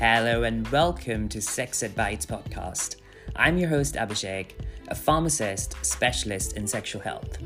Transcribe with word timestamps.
Hello 0.00 0.44
and 0.44 0.66
welcome 0.68 1.28
to 1.28 1.42
Sex 1.42 1.82
Ed 1.82 1.94
Bites 1.94 2.24
podcast. 2.24 2.96
I'm 3.36 3.58
your 3.58 3.68
host 3.68 3.96
Abhishek, 3.96 4.52
a 4.88 4.94
pharmacist 4.94 5.76
specialist 5.84 6.56
in 6.56 6.66
sexual 6.66 7.02
health. 7.02 7.36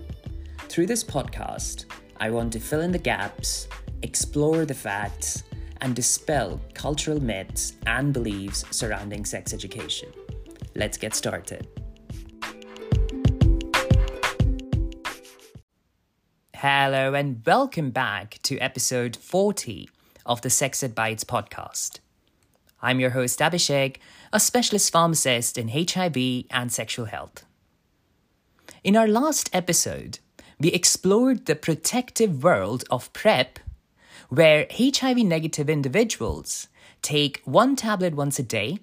Through 0.69 0.87
this 0.87 1.03
podcast, 1.03 1.87
I 2.19 2.30
want 2.30 2.53
to 2.53 2.61
fill 2.61 2.82
in 2.82 2.93
the 2.93 2.98
gaps, 2.98 3.67
explore 4.03 4.64
the 4.67 4.72
facts, 4.72 5.43
and 5.80 5.96
dispel 5.96 6.61
cultural 6.75 7.21
myths 7.21 7.72
and 7.89 8.12
beliefs 8.14 8.64
surrounding 8.71 9.25
sex 9.25 9.52
education. 9.52 10.11
Let's 10.77 10.96
get 10.96 11.16
started. 11.16 11.66
Hello, 16.55 17.14
and 17.14 17.45
welcome 17.45 17.91
back 17.91 18.39
to 18.45 18.57
episode 18.59 19.16
40 19.16 19.91
of 20.25 20.41
the 20.43 20.50
Sex 20.50 20.85
Ed 20.85 20.94
Bites 20.94 21.25
podcast. 21.25 21.99
I'm 22.84 23.00
your 23.00 23.11
host, 23.11 23.38
Abhishek, 23.38 23.96
a 24.30 24.38
specialist 24.38 24.93
pharmacist 24.93 25.56
in 25.56 25.68
HIV 25.68 26.44
and 26.50 26.70
sexual 26.70 27.07
health. 27.07 27.46
In 28.84 28.94
our 28.94 29.08
last 29.08 29.48
episode, 29.54 30.18
we 30.60 30.68
explored 30.68 31.46
the 31.46 31.57
protective 31.57 32.44
world 32.44 32.84
of 32.91 33.10
PrEP, 33.14 33.58
where 34.28 34.66
HIV 34.70 35.16
negative 35.16 35.70
individuals 35.70 36.69
take 37.00 37.41
one 37.47 37.74
tablet 37.74 38.14
once 38.14 38.38
a 38.38 38.42
day 38.42 38.80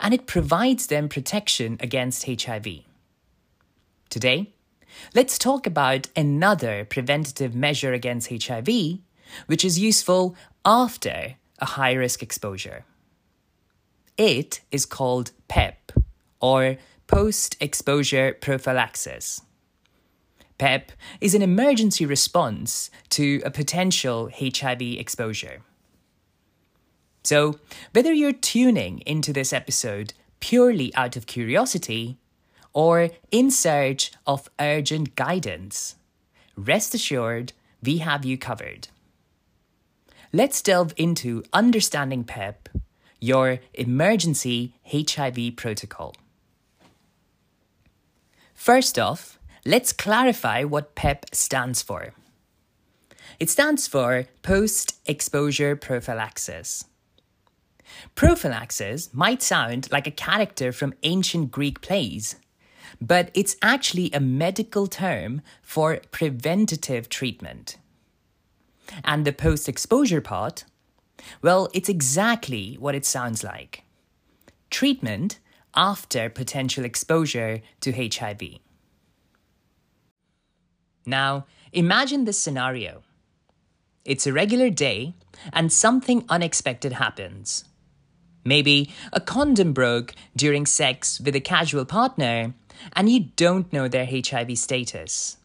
and 0.00 0.14
it 0.14 0.26
provides 0.26 0.86
them 0.86 1.06
protection 1.06 1.76
against 1.78 2.24
HIV. 2.24 2.66
Today, 4.08 4.54
let's 5.14 5.36
talk 5.36 5.66
about 5.66 6.08
another 6.16 6.86
preventative 6.86 7.54
measure 7.54 7.92
against 7.92 8.32
HIV, 8.32 9.00
which 9.46 9.62
is 9.62 9.78
useful 9.78 10.34
after 10.64 11.34
a 11.58 11.66
high 11.66 11.92
risk 11.92 12.22
exposure. 12.22 12.86
It 14.16 14.62
is 14.70 14.86
called 14.86 15.32
PEP, 15.48 15.92
or 16.40 16.76
post 17.06 17.56
exposure 17.60 18.34
prophylaxis. 18.40 19.42
PEP 20.56 20.92
is 21.20 21.34
an 21.34 21.42
emergency 21.42 22.06
response 22.06 22.90
to 23.10 23.42
a 23.44 23.50
potential 23.50 24.30
HIV 24.34 24.80
exposure. 24.80 25.60
So, 27.24 27.58
whether 27.92 28.12
you're 28.12 28.32
tuning 28.32 29.00
into 29.00 29.34
this 29.34 29.52
episode 29.52 30.14
purely 30.40 30.94
out 30.94 31.16
of 31.16 31.26
curiosity 31.26 32.16
or 32.72 33.10
in 33.30 33.50
search 33.50 34.12
of 34.26 34.48
urgent 34.58 35.14
guidance, 35.14 35.96
rest 36.56 36.94
assured 36.94 37.52
we 37.82 37.98
have 37.98 38.24
you 38.24 38.38
covered. 38.38 38.88
Let's 40.32 40.62
delve 40.62 40.94
into 40.96 41.44
understanding 41.52 42.24
PEP, 42.24 42.68
your 43.20 43.60
emergency 43.74 44.74
HIV 44.90 45.56
protocol. 45.56 46.14
First 48.54 48.98
off, 48.98 49.38
let's 49.64 49.92
clarify 49.92 50.64
what 50.64 50.94
PEP 50.94 51.34
stands 51.34 51.82
for. 51.82 52.12
It 53.38 53.50
stands 53.50 53.86
for 53.86 54.24
Post 54.42 54.96
Exposure 55.06 55.76
Prophylaxis. 55.76 56.86
Prophylaxis 58.14 59.12
might 59.12 59.42
sound 59.42 59.88
like 59.92 60.06
a 60.06 60.10
character 60.10 60.72
from 60.72 60.94
ancient 61.02 61.50
Greek 61.50 61.80
plays, 61.80 62.36
but 63.00 63.30
it's 63.34 63.56
actually 63.62 64.10
a 64.12 64.20
medical 64.20 64.86
term 64.86 65.42
for 65.62 66.00
preventative 66.10 67.08
treatment. 67.08 67.76
And 69.04 69.24
the 69.24 69.32
post 69.32 69.68
exposure 69.68 70.20
part, 70.20 70.64
well, 71.42 71.68
it's 71.74 71.88
exactly 71.88 72.76
what 72.78 72.94
it 72.94 73.04
sounds 73.04 73.42
like 73.42 73.82
treatment 74.70 75.38
after 75.74 76.28
potential 76.28 76.84
exposure 76.84 77.60
to 77.80 77.92
HIV. 77.92 78.42
Now, 81.04 81.46
imagine 81.72 82.24
this 82.24 82.38
scenario. 82.38 83.02
It's 84.04 84.26
a 84.26 84.32
regular 84.32 84.70
day, 84.70 85.14
and 85.52 85.72
something 85.72 86.24
unexpected 86.28 86.94
happens. 86.94 87.64
Maybe 88.44 88.90
a 89.12 89.20
condom 89.20 89.72
broke 89.72 90.14
during 90.36 90.66
sex 90.66 91.20
with 91.20 91.34
a 91.36 91.40
casual 91.40 91.84
partner, 91.84 92.54
and 92.94 93.08
you 93.08 93.20
don't 93.36 93.72
know 93.72 93.88
their 93.88 94.06
HIV 94.06 94.58
status. 94.58 95.36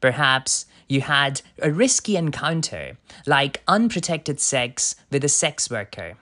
Perhaps 0.00 0.66
you 0.88 1.00
had 1.00 1.42
a 1.62 1.70
risky 1.70 2.16
encounter, 2.16 2.98
like 3.26 3.62
unprotected 3.66 4.40
sex 4.40 4.96
with 5.10 5.24
a 5.24 5.28
sex 5.28 5.70
worker. 5.70 6.16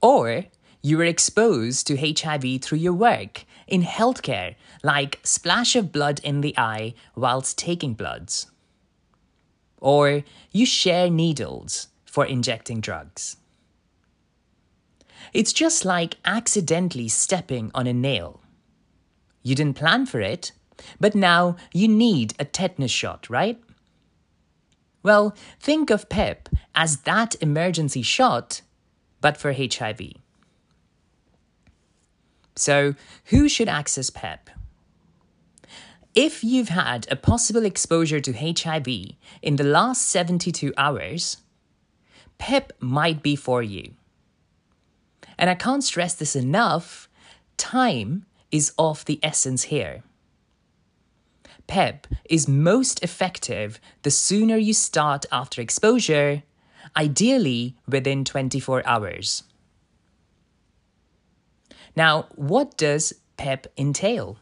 Or 0.00 0.44
you 0.82 0.98
were 0.98 1.04
exposed 1.04 1.86
to 1.86 1.96
HIV 1.96 2.60
through 2.62 2.78
your 2.78 2.92
work 2.92 3.44
in 3.66 3.82
healthcare, 3.82 4.54
like 4.82 5.20
splash 5.22 5.76
of 5.76 5.92
blood 5.92 6.20
in 6.22 6.40
the 6.40 6.54
eye 6.58 6.94
whilst 7.16 7.56
taking 7.56 7.94
bloods. 7.94 8.50
Or 9.80 10.24
you 10.50 10.66
share 10.66 11.10
needles 11.10 11.88
for 12.04 12.26
injecting 12.26 12.80
drugs. 12.80 13.36
It's 15.32 15.52
just 15.52 15.84
like 15.84 16.16
accidentally 16.24 17.08
stepping 17.08 17.70
on 17.74 17.86
a 17.86 17.92
nail. 17.92 18.40
You 19.42 19.54
didn't 19.54 19.76
plan 19.76 20.06
for 20.06 20.20
it, 20.20 20.52
but 21.00 21.14
now 21.14 21.56
you 21.72 21.88
need 21.88 22.34
a 22.38 22.44
tetanus 22.44 22.90
shot, 22.90 23.28
right? 23.30 23.60
Well, 25.02 25.36
think 25.60 25.90
of 25.90 26.08
PEP 26.08 26.48
as 26.74 26.98
that 27.02 27.36
emergency 27.40 28.02
shot, 28.02 28.62
but 29.20 29.36
for 29.36 29.52
HIV. 29.52 30.00
So, 32.56 32.94
who 33.26 33.48
should 33.48 33.68
access 33.68 34.10
PEP? 34.10 34.50
If 36.14 36.44
you've 36.44 36.68
had 36.68 37.06
a 37.10 37.16
possible 37.16 37.64
exposure 37.64 38.20
to 38.20 38.32
HIV 38.32 38.86
in 39.42 39.56
the 39.56 39.64
last 39.64 40.08
72 40.08 40.72
hours, 40.76 41.38
PEP 42.38 42.72
might 42.80 43.22
be 43.22 43.34
for 43.34 43.62
you. 43.62 43.94
And 45.36 45.50
I 45.50 45.56
can't 45.56 45.82
stress 45.82 46.14
this 46.14 46.36
enough 46.36 47.08
time 47.56 48.26
is 48.52 48.72
of 48.78 49.04
the 49.06 49.18
essence 49.22 49.64
here. 49.64 50.04
PEP 51.66 52.06
is 52.28 52.46
most 52.46 53.02
effective 53.02 53.80
the 54.02 54.10
sooner 54.10 54.56
you 54.56 54.74
start 54.74 55.26
after 55.32 55.60
exposure, 55.60 56.42
ideally 56.96 57.76
within 57.88 58.24
24 58.24 58.86
hours. 58.86 59.44
Now, 61.96 62.26
what 62.34 62.76
does 62.76 63.14
PEP 63.36 63.66
entail? 63.76 64.38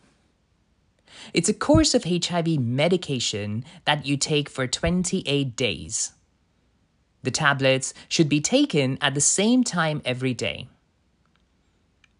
It's 1.32 1.48
a 1.48 1.54
course 1.54 1.94
of 1.94 2.04
HIV 2.04 2.58
medication 2.58 3.64
that 3.84 4.06
you 4.06 4.16
take 4.16 4.48
for 4.48 4.66
28 4.66 5.54
days. 5.56 6.12
The 7.22 7.30
tablets 7.30 7.94
should 8.08 8.28
be 8.28 8.40
taken 8.40 8.98
at 9.00 9.14
the 9.14 9.20
same 9.20 9.62
time 9.62 10.02
every 10.04 10.34
day. 10.34 10.68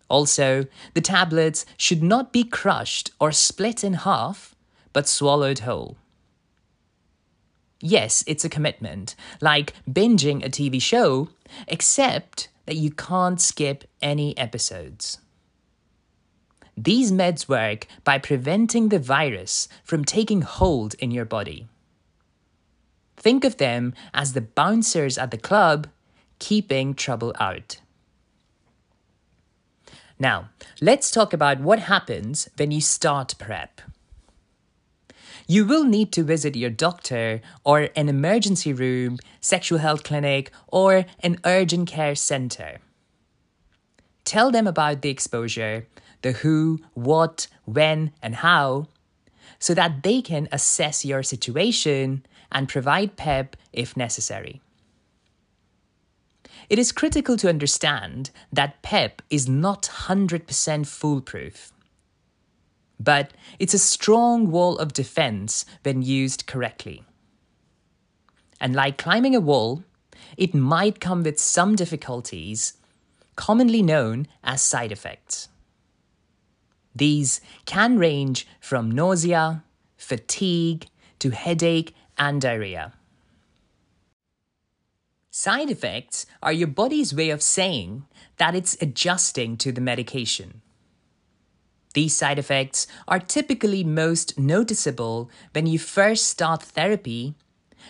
Also, 0.08 0.66
the 0.94 1.00
tablets 1.00 1.64
should 1.76 2.02
not 2.02 2.32
be 2.32 2.44
crushed 2.44 3.10
or 3.18 3.32
split 3.32 3.82
in 3.82 3.94
half, 3.94 4.51
but 4.92 5.08
swallowed 5.08 5.60
whole. 5.60 5.96
Yes, 7.80 8.22
it's 8.26 8.44
a 8.44 8.48
commitment, 8.48 9.16
like 9.40 9.74
binging 9.90 10.44
a 10.44 10.48
TV 10.48 10.80
show, 10.80 11.30
except 11.66 12.48
that 12.66 12.76
you 12.76 12.90
can't 12.90 13.40
skip 13.40 13.84
any 14.00 14.38
episodes. 14.38 15.18
These 16.76 17.12
meds 17.12 17.48
work 17.48 17.86
by 18.04 18.18
preventing 18.18 18.88
the 18.88 18.98
virus 18.98 19.68
from 19.84 20.04
taking 20.04 20.42
hold 20.42 20.94
in 20.94 21.10
your 21.10 21.24
body. 21.24 21.66
Think 23.16 23.44
of 23.44 23.58
them 23.58 23.94
as 24.14 24.32
the 24.32 24.40
bouncers 24.40 25.18
at 25.18 25.30
the 25.30 25.38
club, 25.38 25.88
keeping 26.38 26.94
trouble 26.94 27.34
out. 27.38 27.80
Now, 30.18 30.50
let's 30.80 31.10
talk 31.10 31.32
about 31.32 31.60
what 31.60 31.80
happens 31.80 32.48
when 32.56 32.70
you 32.70 32.80
start 32.80 33.34
PrEP. 33.38 33.80
You 35.52 35.66
will 35.66 35.84
need 35.84 36.12
to 36.12 36.22
visit 36.24 36.56
your 36.56 36.70
doctor 36.70 37.42
or 37.62 37.90
an 37.94 38.08
emergency 38.08 38.72
room, 38.72 39.18
sexual 39.42 39.80
health 39.80 40.02
clinic, 40.02 40.50
or 40.68 41.04
an 41.20 41.36
urgent 41.44 41.90
care 41.90 42.14
center. 42.14 42.78
Tell 44.24 44.50
them 44.50 44.66
about 44.66 45.02
the 45.02 45.10
exposure 45.10 45.86
the 46.22 46.32
who, 46.32 46.80
what, 46.94 47.48
when, 47.66 48.12
and 48.22 48.36
how, 48.36 48.86
so 49.58 49.74
that 49.74 50.02
they 50.02 50.22
can 50.22 50.48
assess 50.50 51.04
your 51.04 51.22
situation 51.22 52.24
and 52.50 52.66
provide 52.66 53.18
PEP 53.18 53.54
if 53.74 53.94
necessary. 53.94 54.62
It 56.70 56.78
is 56.78 56.92
critical 56.92 57.36
to 57.36 57.50
understand 57.50 58.30
that 58.50 58.80
PEP 58.80 59.20
is 59.28 59.50
not 59.50 59.82
100% 59.82 60.86
foolproof. 60.86 61.72
But 63.02 63.32
it's 63.58 63.74
a 63.74 63.78
strong 63.78 64.50
wall 64.50 64.78
of 64.78 64.92
defense 64.92 65.64
when 65.82 66.02
used 66.02 66.46
correctly. 66.46 67.02
And 68.60 68.74
like 68.74 68.96
climbing 68.96 69.34
a 69.34 69.40
wall, 69.40 69.82
it 70.36 70.54
might 70.54 71.00
come 71.00 71.24
with 71.24 71.40
some 71.40 71.74
difficulties, 71.74 72.74
commonly 73.34 73.82
known 73.82 74.28
as 74.44 74.62
side 74.62 74.92
effects. 74.92 75.48
These 76.94 77.40
can 77.64 77.98
range 77.98 78.46
from 78.60 78.90
nausea, 78.90 79.64
fatigue, 79.96 80.86
to 81.18 81.30
headache 81.30 81.94
and 82.16 82.40
diarrhea. 82.40 82.92
Side 85.30 85.70
effects 85.70 86.26
are 86.40 86.52
your 86.52 86.68
body's 86.68 87.14
way 87.14 87.30
of 87.30 87.42
saying 87.42 88.04
that 88.36 88.54
it's 88.54 88.80
adjusting 88.80 89.56
to 89.56 89.72
the 89.72 89.80
medication. 89.80 90.60
These 91.94 92.16
side 92.16 92.38
effects 92.38 92.86
are 93.06 93.18
typically 93.18 93.84
most 93.84 94.38
noticeable 94.38 95.30
when 95.52 95.66
you 95.66 95.78
first 95.78 96.26
start 96.26 96.62
therapy 96.62 97.34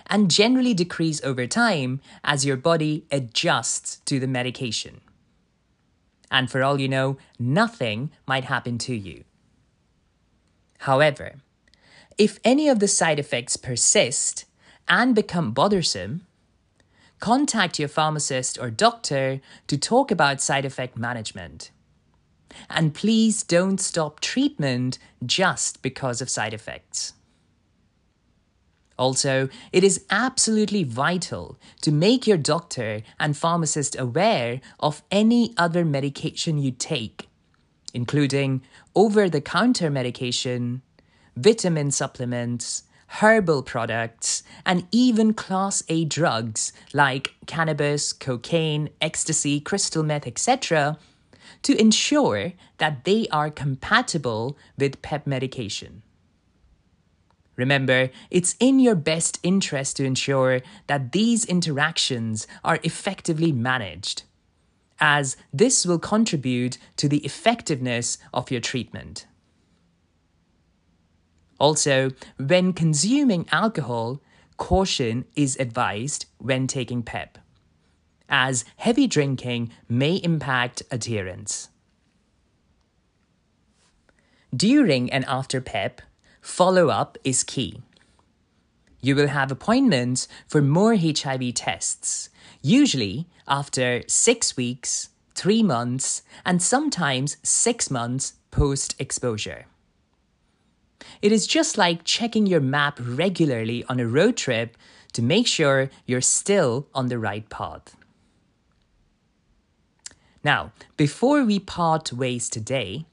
and 0.06 0.30
generally 0.30 0.74
decrease 0.74 1.22
over 1.22 1.46
time 1.46 2.00
as 2.24 2.44
your 2.44 2.56
body 2.56 3.04
adjusts 3.10 3.98
to 4.06 4.18
the 4.18 4.26
medication. 4.26 5.00
And 6.30 6.50
for 6.50 6.62
all 6.62 6.80
you 6.80 6.88
know, 6.88 7.18
nothing 7.38 8.10
might 8.26 8.44
happen 8.44 8.78
to 8.78 8.94
you. 8.94 9.24
However, 10.80 11.34
if 12.18 12.40
any 12.44 12.68
of 12.68 12.80
the 12.80 12.88
side 12.88 13.18
effects 13.18 13.56
persist 13.56 14.46
and 14.88 15.14
become 15.14 15.52
bothersome, 15.52 16.26
contact 17.20 17.78
your 17.78 17.88
pharmacist 17.88 18.58
or 18.58 18.70
doctor 18.70 19.40
to 19.68 19.78
talk 19.78 20.10
about 20.10 20.40
side 20.40 20.64
effect 20.64 20.98
management. 20.98 21.70
And 22.70 22.94
please 22.94 23.42
don't 23.42 23.78
stop 23.78 24.20
treatment 24.20 24.98
just 25.24 25.82
because 25.82 26.20
of 26.20 26.30
side 26.30 26.54
effects. 26.54 27.14
Also, 28.98 29.48
it 29.72 29.82
is 29.82 30.04
absolutely 30.10 30.84
vital 30.84 31.58
to 31.80 31.90
make 31.90 32.26
your 32.26 32.36
doctor 32.36 33.02
and 33.18 33.36
pharmacist 33.36 33.98
aware 33.98 34.60
of 34.78 35.02
any 35.10 35.54
other 35.56 35.84
medication 35.84 36.58
you 36.58 36.70
take, 36.70 37.28
including 37.94 38.62
over 38.94 39.28
the 39.28 39.40
counter 39.40 39.90
medication, 39.90 40.82
vitamin 41.36 41.90
supplements, 41.90 42.84
herbal 43.20 43.62
products, 43.62 44.42
and 44.64 44.86
even 44.90 45.34
Class 45.34 45.82
A 45.88 46.04
drugs 46.04 46.72
like 46.92 47.34
cannabis, 47.46 48.12
cocaine, 48.12 48.88
ecstasy, 49.00 49.60
crystal 49.60 50.02
meth, 50.02 50.26
etc., 50.26 50.98
to 51.62 51.78
ensure 51.80 52.52
that 52.78 53.04
they 53.04 53.26
are 53.28 53.50
compatible 53.50 54.56
with 54.78 55.02
PEP 55.02 55.26
medication. 55.26 56.02
Remember, 57.56 58.10
it's 58.30 58.56
in 58.60 58.80
your 58.80 58.94
best 58.94 59.38
interest 59.42 59.98
to 59.98 60.04
ensure 60.04 60.62
that 60.86 61.12
these 61.12 61.44
interactions 61.44 62.46
are 62.64 62.78
effectively 62.82 63.52
managed, 63.52 64.22
as 64.98 65.36
this 65.52 65.84
will 65.84 65.98
contribute 65.98 66.78
to 66.96 67.08
the 67.08 67.18
effectiveness 67.18 68.18
of 68.32 68.50
your 68.50 68.60
treatment. 68.60 69.26
Also, 71.58 72.10
when 72.38 72.72
consuming 72.72 73.46
alcohol, 73.52 74.20
caution 74.56 75.24
is 75.36 75.56
advised 75.60 76.26
when 76.38 76.66
taking 76.66 77.02
PEP, 77.02 77.38
as 78.32 78.64
heavy 78.78 79.06
drinking 79.06 79.70
may 79.88 80.16
impact 80.16 80.82
adherence. 80.90 81.68
During 84.54 85.12
and 85.12 85.24
after 85.26 85.60
PEP, 85.60 86.02
follow 86.40 86.88
up 86.88 87.16
is 87.22 87.44
key. 87.44 87.82
You 89.00 89.14
will 89.16 89.28
have 89.28 89.52
appointments 89.52 90.28
for 90.46 90.62
more 90.62 90.96
HIV 90.96 91.54
tests, 91.54 92.30
usually 92.62 93.28
after 93.46 94.02
six 94.06 94.56
weeks, 94.56 95.10
three 95.34 95.62
months, 95.62 96.22
and 96.44 96.62
sometimes 96.62 97.36
six 97.42 97.90
months 97.90 98.34
post 98.50 98.94
exposure. 98.98 99.66
It 101.20 101.32
is 101.32 101.46
just 101.46 101.76
like 101.76 102.04
checking 102.04 102.46
your 102.46 102.60
map 102.60 102.98
regularly 103.02 103.84
on 103.88 104.00
a 104.00 104.06
road 104.06 104.36
trip 104.36 104.76
to 105.12 105.22
make 105.22 105.46
sure 105.46 105.90
you're 106.06 106.20
still 106.20 106.88
on 106.94 107.08
the 107.08 107.18
right 107.18 107.48
path. 107.48 107.96
Now, 110.44 110.72
before 110.96 111.44
we 111.44 111.58
part 111.58 112.12
ways 112.12 112.48
today, 112.48 113.06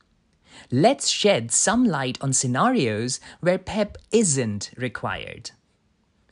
let's 0.71 1.07
shed 1.07 1.51
some 1.51 1.85
light 1.85 2.17
on 2.21 2.33
scenarios 2.33 3.19
where 3.39 3.59
PEP 3.59 3.97
isn't 4.11 4.71
required 4.75 5.51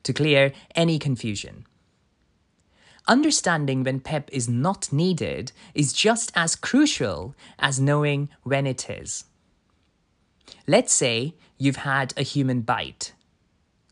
to 0.04 0.14
clear 0.14 0.54
any 0.74 0.98
confusion. 0.98 1.66
Understanding 3.08 3.84
when 3.84 4.00
PEP 4.00 4.30
is 4.34 4.50
not 4.50 4.92
needed 4.92 5.52
is 5.74 5.94
just 5.94 6.32
as 6.36 6.56
crucial 6.56 7.36
as 7.60 7.80
knowing 7.80 8.30
when 8.44 8.66
it 8.66 8.90
is. 8.90 9.26
Let's 10.66 10.94
say 10.94 11.36
you've 11.58 11.78
had 11.78 12.14
a 12.18 12.24
human 12.24 12.62
bite, 12.62 13.14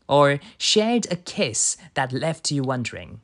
or 0.08 0.40
shared 0.58 1.06
a 1.10 1.16
kiss 1.16 1.76
that 1.94 2.12
left 2.12 2.50
you 2.50 2.62
wondering. 2.62 3.20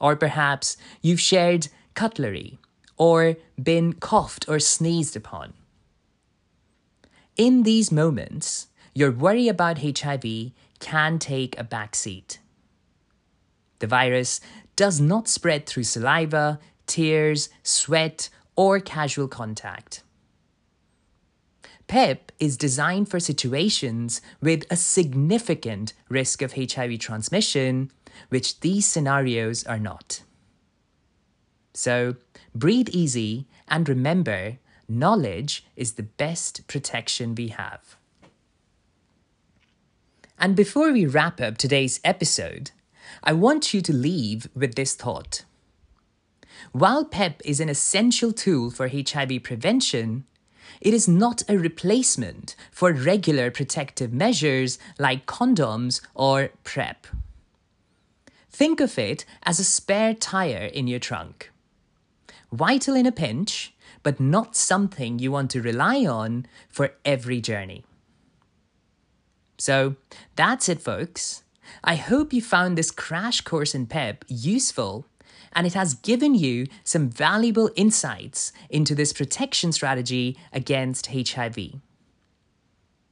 Or 0.00 0.16
perhaps 0.16 0.76
you've 1.00 1.20
shared 1.20 1.68
cutlery, 1.94 2.58
or 2.96 3.36
been 3.60 3.94
coughed 3.94 4.48
or 4.48 4.58
sneezed 4.58 5.16
upon. 5.16 5.54
In 7.36 7.62
these 7.62 7.90
moments, 7.90 8.68
your 8.94 9.10
worry 9.10 9.48
about 9.48 9.78
HIV 9.78 10.52
can 10.80 11.18
take 11.18 11.58
a 11.58 11.64
backseat. 11.64 12.38
The 13.78 13.86
virus 13.86 14.40
does 14.76 15.00
not 15.00 15.28
spread 15.28 15.66
through 15.66 15.84
saliva, 15.84 16.60
tears, 16.86 17.48
sweat, 17.62 18.28
or 18.54 18.80
casual 18.80 19.28
contact. 19.28 20.02
PEP 21.86 22.32
is 22.38 22.56
designed 22.56 23.08
for 23.08 23.20
situations 23.20 24.20
with 24.40 24.64
a 24.70 24.76
significant 24.76 25.92
risk 26.08 26.42
of 26.42 26.52
HIV 26.54 26.98
transmission, 26.98 27.90
which 28.28 28.60
these 28.60 28.86
scenarios 28.86 29.64
are 29.64 29.78
not. 29.78 30.22
So, 31.74 32.16
breathe 32.54 32.88
easy 32.90 33.46
and 33.68 33.88
remember 33.88 34.58
knowledge 34.88 35.64
is 35.76 35.92
the 35.92 36.02
best 36.02 36.66
protection 36.66 37.34
we 37.34 37.48
have. 37.48 37.96
And 40.38 40.56
before 40.56 40.92
we 40.92 41.06
wrap 41.06 41.40
up 41.40 41.56
today's 41.56 42.00
episode, 42.02 42.72
I 43.22 43.32
want 43.32 43.72
you 43.72 43.80
to 43.82 43.92
leave 43.92 44.48
with 44.54 44.74
this 44.74 44.94
thought. 44.94 45.44
While 46.72 47.04
PEP 47.04 47.42
is 47.44 47.60
an 47.60 47.68
essential 47.68 48.32
tool 48.32 48.70
for 48.70 48.88
HIV 48.88 49.42
prevention, 49.44 50.24
it 50.80 50.92
is 50.92 51.06
not 51.06 51.42
a 51.48 51.58
replacement 51.58 52.56
for 52.70 52.92
regular 52.92 53.50
protective 53.50 54.12
measures 54.12 54.78
like 54.98 55.26
condoms 55.26 56.00
or 56.12 56.50
PrEP. 56.64 57.06
Think 58.50 58.80
of 58.80 58.98
it 58.98 59.24
as 59.44 59.60
a 59.60 59.64
spare 59.64 60.12
tire 60.12 60.66
in 60.66 60.88
your 60.88 60.98
trunk. 60.98 61.51
Vital 62.52 62.94
in 62.94 63.06
a 63.06 63.12
pinch, 63.12 63.74
but 64.02 64.20
not 64.20 64.54
something 64.54 65.18
you 65.18 65.32
want 65.32 65.50
to 65.52 65.62
rely 65.62 66.04
on 66.04 66.46
for 66.68 66.92
every 67.04 67.40
journey. 67.40 67.84
So 69.58 69.96
that's 70.36 70.68
it, 70.68 70.80
folks. 70.80 71.44
I 71.82 71.94
hope 71.94 72.32
you 72.32 72.42
found 72.42 72.76
this 72.76 72.90
crash 72.90 73.40
course 73.40 73.74
in 73.74 73.86
PEP 73.86 74.24
useful 74.28 75.06
and 75.54 75.66
it 75.66 75.74
has 75.74 75.94
given 75.94 76.34
you 76.34 76.66
some 76.84 77.08
valuable 77.08 77.70
insights 77.76 78.52
into 78.70 78.94
this 78.94 79.12
protection 79.12 79.72
strategy 79.72 80.36
against 80.52 81.08
HIV. 81.08 81.74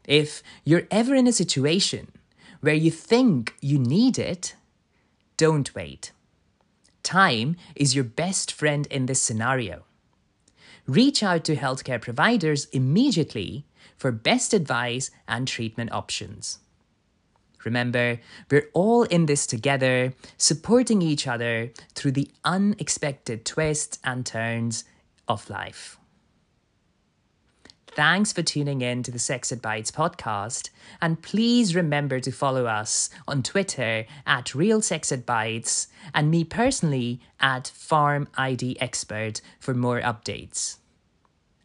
If 0.06 0.42
you're 0.64 0.88
ever 0.90 1.14
in 1.14 1.26
a 1.26 1.32
situation 1.32 2.10
where 2.60 2.74
you 2.74 2.90
think 2.90 3.54
you 3.60 3.78
need 3.78 4.18
it, 4.18 4.54
don't 5.36 5.74
wait. 5.74 6.12
Time 7.02 7.56
is 7.74 7.94
your 7.94 8.04
best 8.04 8.52
friend 8.52 8.86
in 8.86 9.06
this 9.06 9.22
scenario. 9.22 9.84
Reach 10.86 11.22
out 11.22 11.44
to 11.44 11.56
healthcare 11.56 12.00
providers 12.00 12.66
immediately 12.66 13.64
for 13.96 14.10
best 14.10 14.54
advice 14.54 15.10
and 15.28 15.46
treatment 15.46 15.92
options. 15.92 16.58
Remember, 17.64 18.18
we're 18.50 18.70
all 18.72 19.02
in 19.04 19.26
this 19.26 19.46
together, 19.46 20.14
supporting 20.38 21.02
each 21.02 21.26
other 21.26 21.70
through 21.94 22.12
the 22.12 22.30
unexpected 22.44 23.44
twists 23.44 23.98
and 24.02 24.24
turns 24.24 24.84
of 25.28 25.50
life. 25.50 25.99
Thanks 27.94 28.32
for 28.32 28.42
tuning 28.42 28.82
in 28.82 29.02
to 29.02 29.10
the 29.10 29.18
Sex 29.18 29.50
Ed 29.50 29.60
Bites 29.60 29.90
podcast. 29.90 30.70
And 31.02 31.20
please 31.20 31.74
remember 31.74 32.20
to 32.20 32.30
follow 32.30 32.66
us 32.66 33.10
on 33.26 33.42
Twitter 33.42 34.06
at 34.24 34.54
Real 34.54 34.80
Sex 34.80 35.10
and 35.10 36.30
me 36.30 36.44
personally 36.44 37.20
at 37.40 37.72
Pharm 37.74 38.28
ID 38.36 38.80
Expert 38.80 39.40
for 39.58 39.74
more 39.74 40.00
updates. 40.00 40.76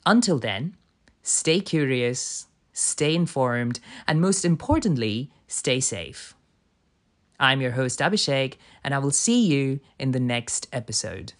Until 0.03 0.39
then, 0.39 0.75
stay 1.21 1.59
curious, 1.59 2.47
stay 2.73 3.13
informed, 3.13 3.79
and 4.07 4.19
most 4.19 4.43
importantly, 4.43 5.29
stay 5.47 5.79
safe. 5.79 6.33
I'm 7.39 7.61
your 7.61 7.71
host, 7.71 7.99
Abhishek, 7.99 8.55
and 8.83 8.95
I 8.95 8.97
will 8.97 9.11
see 9.11 9.45
you 9.45 9.79
in 9.99 10.11
the 10.11 10.19
next 10.19 10.67
episode. 10.73 11.33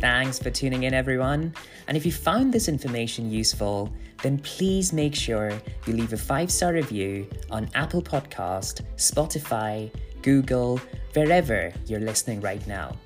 Thanks 0.00 0.38
for 0.38 0.50
tuning 0.50 0.84
in, 0.84 0.94
everyone. 0.94 1.52
And 1.86 1.94
if 1.94 2.06
you 2.06 2.12
found 2.12 2.54
this 2.54 2.68
information 2.68 3.30
useful, 3.30 3.92
then 4.22 4.38
please 4.38 4.94
make 4.94 5.14
sure 5.14 5.52
you 5.86 5.92
leave 5.92 6.14
a 6.14 6.16
five 6.16 6.50
star 6.50 6.72
review 6.72 7.28
on 7.50 7.68
Apple 7.74 8.00
Podcast, 8.00 8.80
Spotify, 8.96 9.92
Google, 10.22 10.80
wherever 11.12 11.70
you're 11.86 12.00
listening 12.00 12.40
right 12.40 12.66
now. 12.66 12.96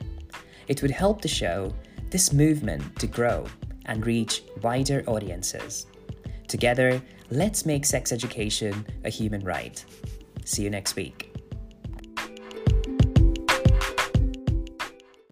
It 0.69 0.83
would 0.83 0.93
help 0.93 1.21
the 1.21 1.29
show, 1.29 1.75
this 2.11 2.33
movement, 2.33 2.97
to 3.01 3.09
grow 3.09 3.45
and 3.87 4.07
reach 4.07 4.45
wider 4.63 5.03
audiences. 5.09 5.87
Together, 6.47 7.03
let's 7.31 7.67
make 7.67 7.85
sex 7.85 8.13
education 8.13 8.87
a 9.05 9.11
human 9.11 9.43
right. 9.45 9.85
See 10.45 10.63
you 10.63 10.71
next 10.71 10.95
week. 10.95 11.34